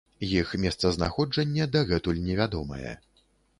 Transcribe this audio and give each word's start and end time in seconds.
Іх 0.37 0.53
месцазнаходжанне 0.63 1.69
дагэтуль 1.77 2.25
невядомае. 2.31 2.99